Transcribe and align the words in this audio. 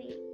Lee. 0.00 0.29